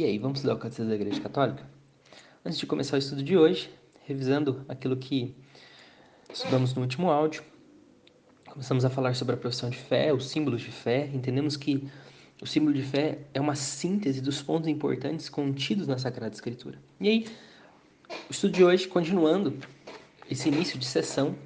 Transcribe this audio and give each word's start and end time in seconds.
E 0.00 0.04
aí, 0.04 0.16
vamos 0.16 0.38
estudar 0.38 0.54
o 0.54 0.58
Catecismo 0.58 0.88
da 0.88 0.94
Igreja 0.94 1.20
Católica? 1.20 1.62
Antes 2.42 2.58
de 2.58 2.64
começar 2.64 2.96
o 2.96 2.98
estudo 2.98 3.22
de 3.22 3.36
hoje, 3.36 3.68
revisando 4.06 4.64
aquilo 4.66 4.96
que 4.96 5.36
estudamos 6.32 6.72
no 6.72 6.80
último 6.80 7.10
áudio, 7.10 7.42
começamos 8.48 8.82
a 8.86 8.88
falar 8.88 9.14
sobre 9.14 9.34
a 9.34 9.36
profissão 9.36 9.68
de 9.68 9.76
fé, 9.76 10.10
os 10.10 10.30
símbolos 10.30 10.62
de 10.62 10.72
fé, 10.72 11.10
entendemos 11.12 11.54
que 11.54 11.86
o 12.40 12.46
símbolo 12.46 12.72
de 12.72 12.82
fé 12.82 13.18
é 13.34 13.40
uma 13.42 13.54
síntese 13.54 14.22
dos 14.22 14.40
pontos 14.40 14.68
importantes 14.68 15.28
contidos 15.28 15.86
na 15.86 15.98
Sagrada 15.98 16.34
Escritura. 16.34 16.78
E 16.98 17.06
aí, 17.06 17.26
o 18.26 18.32
estudo 18.32 18.54
de 18.54 18.64
hoje, 18.64 18.88
continuando 18.88 19.58
esse 20.30 20.48
início 20.48 20.78
de 20.78 20.86
sessão, 20.86 21.36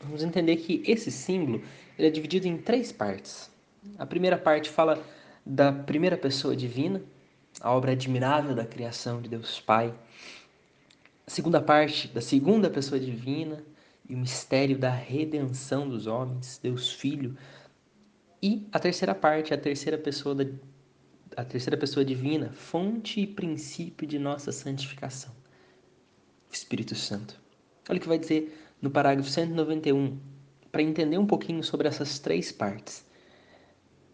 vamos 0.00 0.22
entender 0.22 0.54
que 0.58 0.80
esse 0.86 1.10
símbolo 1.10 1.60
ele 1.98 2.06
é 2.06 2.10
dividido 2.12 2.46
em 2.46 2.56
três 2.56 2.92
partes. 2.92 3.50
A 3.98 4.06
primeira 4.06 4.38
parte 4.38 4.70
fala 4.70 5.02
da 5.44 5.72
primeira 5.72 6.16
pessoa 6.16 6.54
divina, 6.54 7.02
a 7.60 7.72
obra 7.72 7.92
admirável 7.92 8.54
da 8.54 8.64
criação 8.64 9.20
de 9.20 9.28
Deus 9.28 9.60
Pai. 9.60 9.94
A 11.26 11.30
segunda 11.30 11.60
parte, 11.60 12.08
da 12.08 12.20
segunda 12.20 12.70
pessoa 12.70 13.00
divina 13.00 13.62
e 14.08 14.14
o 14.14 14.18
mistério 14.18 14.78
da 14.78 14.90
redenção 14.90 15.88
dos 15.88 16.06
homens, 16.06 16.58
Deus 16.62 16.92
Filho. 16.92 17.36
E 18.42 18.68
a 18.70 18.78
terceira 18.78 19.14
parte, 19.14 19.52
a 19.52 19.58
terceira 19.58 19.98
pessoa 19.98 20.34
da, 20.34 20.44
a 21.36 21.44
terceira 21.44 21.76
pessoa 21.76 22.04
divina, 22.04 22.52
fonte 22.52 23.20
e 23.20 23.26
princípio 23.26 24.06
de 24.06 24.18
nossa 24.18 24.52
santificação, 24.52 25.32
o 26.50 26.54
Espírito 26.54 26.94
Santo. 26.94 27.40
Olha 27.88 27.98
o 27.98 28.00
que 28.00 28.08
vai 28.08 28.18
dizer 28.18 28.56
no 28.80 28.90
parágrafo 28.90 29.28
191, 29.28 30.18
para 30.70 30.82
entender 30.82 31.18
um 31.18 31.26
pouquinho 31.26 31.64
sobre 31.64 31.88
essas 31.88 32.18
três 32.18 32.52
partes. 32.52 33.04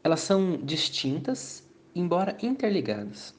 Elas 0.04 0.20
são 0.20 0.56
distintas 0.56 1.68
embora 1.94 2.36
interligadas. 2.42 3.34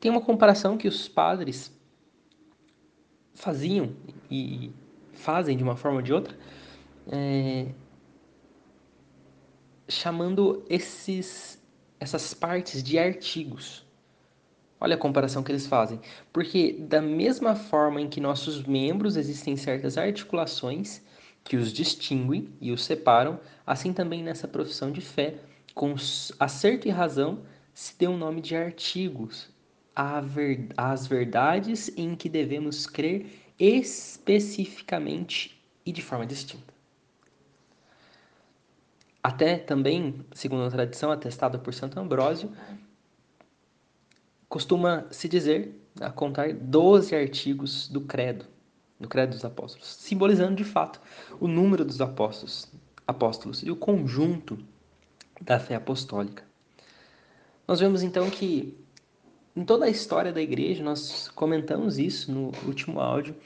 Tem 0.00 0.10
uma 0.10 0.20
comparação 0.20 0.76
que 0.76 0.88
os 0.88 1.08
padres 1.08 1.72
faziam 3.34 3.94
e 4.30 4.72
fazem 5.12 5.56
de 5.56 5.62
uma 5.62 5.76
forma 5.76 5.98
ou 5.98 6.02
de 6.02 6.12
outra, 6.12 6.36
é, 7.10 7.68
chamando 9.88 10.64
esses, 10.68 11.60
essas 12.00 12.34
partes 12.34 12.82
de 12.82 12.98
artigos. 12.98 13.86
Olha 14.80 14.96
a 14.96 14.98
comparação 14.98 15.42
que 15.42 15.52
eles 15.52 15.66
fazem. 15.66 16.00
Porque, 16.32 16.72
da 16.72 17.00
mesma 17.00 17.54
forma 17.54 18.00
em 18.00 18.08
que 18.08 18.20
nossos 18.20 18.64
membros 18.64 19.16
existem 19.16 19.56
certas 19.56 19.96
articulações 19.96 21.02
que 21.44 21.56
os 21.56 21.72
distinguem 21.72 22.48
e 22.60 22.72
os 22.72 22.84
separam, 22.84 23.38
assim 23.64 23.92
também 23.92 24.22
nessa 24.22 24.48
profissão 24.48 24.90
de 24.90 25.00
fé, 25.00 25.36
com 25.74 25.94
acerto 26.38 26.88
e 26.88 26.90
razão, 26.90 27.42
se 27.74 27.98
deu 27.98 28.12
o 28.12 28.16
nome 28.16 28.40
de 28.40 28.56
artigos 28.56 29.50
às 29.94 31.06
verdades 31.06 31.90
em 31.96 32.14
que 32.14 32.28
devemos 32.28 32.86
crer 32.86 33.26
especificamente 33.58 35.62
e 35.84 35.92
de 35.92 36.02
forma 36.02 36.26
distinta. 36.26 36.72
Até 39.22 39.56
também, 39.56 40.26
segundo 40.34 40.64
a 40.64 40.70
tradição 40.70 41.12
atestada 41.12 41.58
por 41.58 41.72
Santo 41.72 42.00
Ambrósio, 42.00 42.50
costuma 44.48 45.06
se 45.10 45.28
dizer, 45.28 45.80
a 46.00 46.10
contar 46.10 46.52
12 46.52 47.14
artigos 47.14 47.88
do 47.88 48.00
credo, 48.00 48.46
do 48.98 49.08
credo 49.08 49.30
dos 49.30 49.44
apóstolos, 49.44 49.86
simbolizando 49.86 50.56
de 50.56 50.64
fato 50.64 51.00
o 51.38 51.46
número 51.46 51.84
dos 51.84 52.00
apóstolos, 52.00 52.72
apóstolos 53.06 53.62
e 53.62 53.70
o 53.70 53.76
conjunto 53.76 54.58
da 55.40 55.60
fé 55.60 55.76
apostólica. 55.76 56.51
Nós 57.66 57.80
vemos 57.80 58.02
então 58.02 58.28
que 58.30 58.76
em 59.54 59.64
toda 59.64 59.84
a 59.84 59.90
história 59.90 60.32
da 60.32 60.40
igreja, 60.40 60.82
nós 60.82 61.28
comentamos 61.28 61.98
isso 61.98 62.32
no 62.32 62.52
último 62.66 63.00
áudio, 63.00 63.36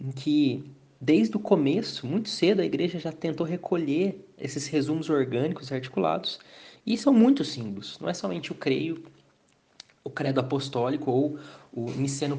em 0.00 0.10
que 0.10 0.64
desde 1.00 1.36
o 1.36 1.40
começo, 1.40 2.06
muito 2.06 2.28
cedo, 2.28 2.60
a 2.60 2.64
igreja 2.64 2.98
já 2.98 3.12
tentou 3.12 3.46
recolher 3.46 4.26
esses 4.38 4.66
resumos 4.66 5.10
orgânicos 5.10 5.70
e 5.70 5.74
articulados, 5.74 6.38
e 6.86 6.96
são 6.96 7.12
muitos 7.12 7.48
símbolos, 7.48 7.98
não 8.00 8.08
é 8.08 8.14
somente 8.14 8.52
o 8.52 8.54
creio, 8.54 9.04
o 10.02 10.08
credo 10.10 10.40
apostólico 10.40 11.10
ou 11.10 11.38
o 11.72 11.90
niceno 11.90 12.38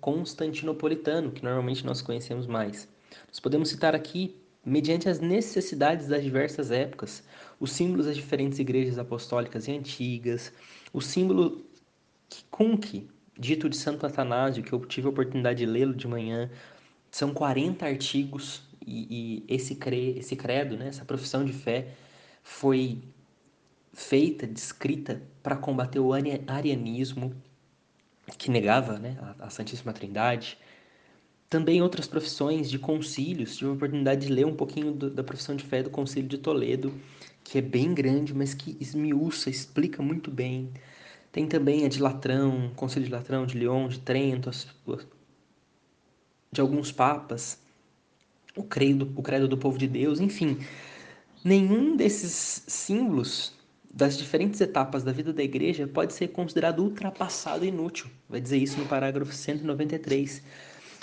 constantinopolitano, 0.00 1.32
que 1.32 1.44
normalmente 1.44 1.84
nós 1.84 2.00
conhecemos 2.00 2.46
mais. 2.46 2.88
Nós 3.28 3.38
podemos 3.40 3.68
citar 3.68 3.94
aqui 3.94 4.34
mediante 4.64 5.08
as 5.08 5.18
necessidades 5.18 6.06
das 6.06 6.22
diversas 6.22 6.70
épocas, 6.70 7.22
os 7.58 7.72
símbolos 7.72 8.06
das 8.06 8.16
diferentes 8.16 8.58
igrejas 8.58 8.98
apostólicas 8.98 9.66
e 9.66 9.72
antigas, 9.72 10.52
o 10.92 11.00
símbolo 11.00 11.64
Kunke, 12.50 13.08
dito 13.38 13.68
de 13.68 13.76
Santo 13.76 14.06
Atanásio, 14.06 14.62
que 14.62 14.72
eu 14.72 14.84
tive 14.86 15.06
a 15.06 15.10
oportunidade 15.10 15.58
de 15.58 15.66
lê-lo 15.66 15.94
de 15.94 16.06
manhã, 16.06 16.50
são 17.10 17.34
40 17.34 17.84
artigos 17.84 18.62
e, 18.86 19.44
e 19.48 19.54
esse, 19.54 19.74
cre, 19.74 20.18
esse 20.18 20.36
credo, 20.36 20.76
né, 20.76 20.88
essa 20.88 21.04
profissão 21.04 21.44
de 21.44 21.52
fé, 21.52 21.88
foi 22.42 23.02
feita, 23.92 24.46
descrita 24.46 25.22
para 25.42 25.56
combater 25.56 25.98
o 25.98 26.12
arianismo, 26.12 27.34
que 28.38 28.50
negava 28.50 28.98
né, 28.98 29.18
a, 29.20 29.46
a 29.46 29.50
Santíssima 29.50 29.92
Trindade, 29.92 30.58
também 31.52 31.82
outras 31.82 32.06
profissões 32.08 32.70
de 32.70 32.78
concílios. 32.78 33.58
Tive 33.58 33.68
a 33.68 33.74
oportunidade 33.74 34.26
de 34.26 34.32
ler 34.32 34.46
um 34.46 34.54
pouquinho 34.54 34.90
do, 34.90 35.10
da 35.10 35.22
profissão 35.22 35.54
de 35.54 35.62
fé 35.62 35.82
do 35.82 35.90
Concílio 35.90 36.26
de 36.26 36.38
Toledo, 36.38 36.94
que 37.44 37.58
é 37.58 37.60
bem 37.60 37.92
grande, 37.92 38.32
mas 38.32 38.54
que 38.54 38.74
esmiuça, 38.80 39.50
explica 39.50 40.02
muito 40.02 40.30
bem. 40.30 40.70
Tem 41.30 41.46
também 41.46 41.84
a 41.84 41.88
de 41.90 42.00
Latrão, 42.00 42.72
Concílio 42.74 43.06
de 43.06 43.12
Latrão, 43.12 43.44
de 43.44 43.58
Lyon, 43.58 43.88
de 43.88 44.00
Trento, 44.00 44.50
de 46.50 46.58
alguns 46.58 46.90
papas, 46.90 47.58
o 48.56 48.62
credo, 48.62 49.12
o 49.14 49.22
credo 49.22 49.46
do 49.46 49.58
povo 49.58 49.76
de 49.76 49.86
Deus, 49.86 50.20
enfim. 50.20 50.56
Nenhum 51.44 51.96
desses 51.96 52.64
símbolos 52.66 53.52
das 53.92 54.16
diferentes 54.16 54.58
etapas 54.62 55.04
da 55.04 55.12
vida 55.12 55.34
da 55.34 55.42
igreja 55.42 55.86
pode 55.86 56.14
ser 56.14 56.28
considerado 56.28 56.82
ultrapassado 56.82 57.62
e 57.62 57.68
inútil. 57.68 58.06
Vai 58.26 58.40
dizer 58.40 58.56
isso 58.56 58.78
no 58.78 58.86
parágrafo 58.86 59.34
193 59.34 60.42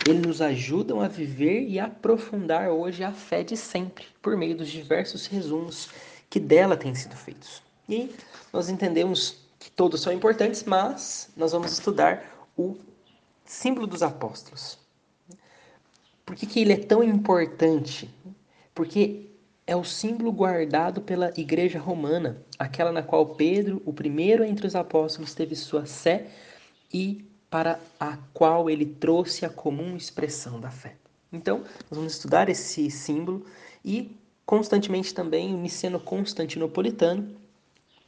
eles 0.07 0.21
nos 0.21 0.41
ajudam 0.41 1.01
a 1.01 1.07
viver 1.07 1.67
e 1.67 1.79
aprofundar 1.79 2.69
hoje 2.69 3.03
a 3.03 3.11
fé 3.11 3.43
de 3.43 3.57
sempre, 3.57 4.05
por 4.21 4.37
meio 4.37 4.55
dos 4.55 4.69
diversos 4.69 5.25
resumos 5.25 5.89
que 6.29 6.39
dela 6.39 6.77
têm 6.77 6.95
sido 6.95 7.15
feitos. 7.15 7.61
E 7.87 8.15
nós 8.53 8.69
entendemos 8.69 9.38
que 9.59 9.69
todos 9.69 10.01
são 10.01 10.13
importantes, 10.13 10.63
mas 10.63 11.29
nós 11.35 11.51
vamos 11.51 11.71
estudar 11.71 12.47
o 12.57 12.77
símbolo 13.43 13.88
dos 13.88 14.03
apóstolos. 14.03 14.77
Por 16.25 16.35
que, 16.35 16.45
que 16.45 16.59
ele 16.59 16.73
é 16.73 16.77
tão 16.77 17.03
importante? 17.03 18.09
Porque 18.73 19.25
é 19.65 19.75
o 19.75 19.83
símbolo 19.83 20.31
guardado 20.31 21.01
pela 21.01 21.31
Igreja 21.35 21.79
Romana, 21.79 22.41
aquela 22.57 22.91
na 22.91 23.03
qual 23.03 23.35
Pedro, 23.35 23.81
o 23.85 23.93
primeiro 23.93 24.43
entre 24.43 24.65
os 24.65 24.75
apóstolos, 24.75 25.33
teve 25.33 25.55
sua 25.55 25.85
sé 25.85 26.27
e 26.93 27.28
para 27.49 27.79
a 27.99 28.17
qual 28.33 28.69
ele 28.69 28.85
trouxe 28.85 29.45
a 29.45 29.49
comum 29.49 29.95
expressão 29.97 30.59
da 30.59 30.69
fé. 30.69 30.95
Então, 31.31 31.59
nós 31.59 31.97
vamos 31.97 32.13
estudar 32.13 32.49
esse 32.49 32.89
símbolo 32.91 33.45
e 33.83 34.15
constantemente 34.45 35.13
também 35.13 35.53
o 35.53 35.57
Niceno 35.57 35.99
Constantinopolitano, 35.99 37.35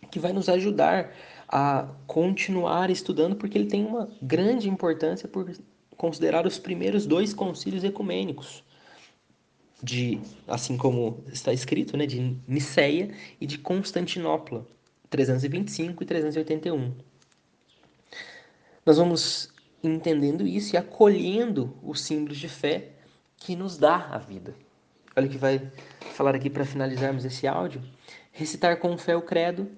que 0.09 0.19
vai 0.19 0.33
nos 0.33 0.49
ajudar 0.49 1.13
a 1.47 1.87
continuar 2.07 2.89
estudando, 2.89 3.35
porque 3.35 3.57
ele 3.57 3.67
tem 3.67 3.85
uma 3.85 4.09
grande 4.21 4.69
importância 4.69 5.27
por 5.27 5.51
considerar 5.97 6.47
os 6.47 6.57
primeiros 6.57 7.05
dois 7.05 7.33
concílios 7.33 7.83
ecumênicos, 7.83 8.63
de, 9.83 10.19
assim 10.47 10.77
como 10.77 11.23
está 11.31 11.51
escrito, 11.51 11.97
né, 11.97 12.05
de 12.05 12.37
Niceia 12.47 13.13
e 13.39 13.45
de 13.45 13.57
Constantinopla, 13.57 14.65
325 15.09 16.03
e 16.03 16.05
381 16.05 17.10
nós 18.85 18.97
vamos 18.97 19.49
entendendo 19.83 20.45
isso 20.45 20.75
e 20.75 20.77
acolhendo 20.77 21.77
os 21.83 22.01
símbolos 22.01 22.37
de 22.37 22.47
fé 22.47 22.89
que 23.37 23.55
nos 23.55 23.77
dá 23.77 24.07
a 24.11 24.17
vida. 24.17 24.55
Olha 25.15 25.27
o 25.27 25.29
que 25.29 25.37
vai 25.37 25.71
falar 26.13 26.35
aqui 26.35 26.49
para 26.49 26.65
finalizarmos 26.65 27.25
esse 27.25 27.47
áudio. 27.47 27.81
Recitar 28.31 28.77
com 28.77 28.97
fé 28.97 29.15
o 29.15 29.21
credo 29.21 29.69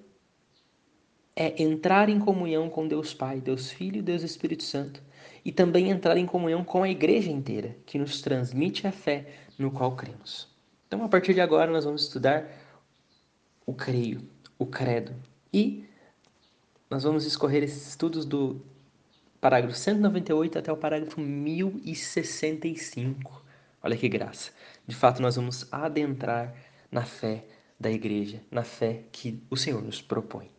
é 1.34 1.60
entrar 1.62 2.08
em 2.08 2.18
comunhão 2.18 2.70
com 2.70 2.86
Deus 2.86 3.12
Pai, 3.12 3.40
Deus 3.40 3.70
Filho 3.70 3.98
e 3.98 4.02
Deus 4.02 4.22
Espírito 4.22 4.62
Santo, 4.62 5.02
e 5.44 5.50
também 5.50 5.90
entrar 5.90 6.16
em 6.16 6.26
comunhão 6.26 6.62
com 6.62 6.82
a 6.82 6.88
igreja 6.88 7.30
inteira, 7.30 7.76
que 7.84 7.98
nos 7.98 8.20
transmite 8.20 8.86
a 8.86 8.92
fé 8.92 9.26
no 9.58 9.70
qual 9.70 9.96
cremos. 9.96 10.48
Então, 10.86 11.04
a 11.04 11.08
partir 11.08 11.34
de 11.34 11.40
agora, 11.40 11.72
nós 11.72 11.84
vamos 11.84 12.02
estudar 12.02 12.48
o 13.66 13.74
creio, 13.74 14.22
o 14.56 14.64
credo, 14.64 15.12
e 15.52 15.84
nós 16.88 17.02
vamos 17.02 17.24
escorrer 17.24 17.64
esses 17.64 17.88
estudos 17.88 18.24
do 18.24 18.62
parágrafo 19.44 19.76
198 19.76 20.58
até 20.58 20.72
o 20.72 20.76
parágrafo 20.78 21.20
1065. 21.20 23.44
Olha 23.82 23.94
que 23.94 24.08
graça. 24.08 24.50
De 24.86 24.96
fato, 24.96 25.20
nós 25.20 25.36
vamos 25.36 25.68
adentrar 25.70 26.54
na 26.90 27.02
fé 27.02 27.44
da 27.78 27.90
igreja, 27.90 28.40
na 28.50 28.64
fé 28.64 29.02
que 29.12 29.44
o 29.50 29.56
Senhor 29.56 29.82
nos 29.82 30.00
propõe. 30.00 30.50